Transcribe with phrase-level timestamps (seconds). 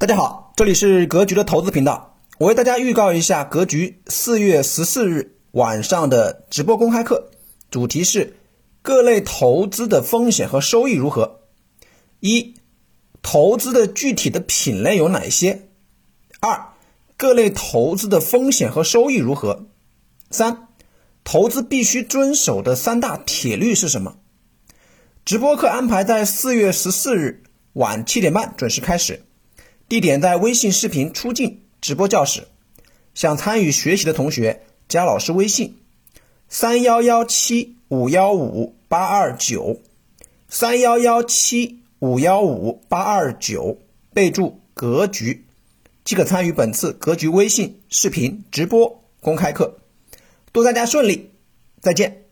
[0.00, 2.16] 大家好，这里是格局的投资频道。
[2.38, 7.28] 我为大家预告一下格局四月十四日晚上的直播公开课，
[7.70, 8.34] 主题是
[8.80, 11.40] 各类投资的风险和收益如何？
[12.20, 12.54] 一、
[13.20, 15.68] 投资的具体的品类有哪些？
[16.40, 16.68] 二、
[17.18, 19.66] 各类投资的风险和收益如何？
[20.30, 20.68] 三、
[21.24, 24.16] 投资必须遵守的三大铁律是什么？
[25.26, 27.42] 直播课安排在四月十四日
[27.74, 29.24] 晚七点半准时开始。
[29.90, 32.46] 地点在微信视频出镜直播教室，
[33.12, 35.78] 想参与学习的同学加老师微信：
[36.48, 39.80] 三幺幺七五幺五八二九，
[40.48, 43.78] 三幺幺七五幺五八二九，
[44.14, 45.44] 备注“格局”，
[46.04, 49.80] 即可参与本次格局微信视频直播公开课。
[50.52, 51.32] 祝大家顺利，
[51.80, 52.29] 再见。